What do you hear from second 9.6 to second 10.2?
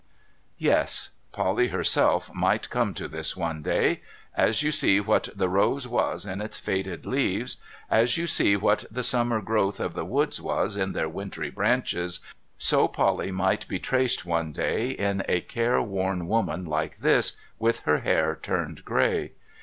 of the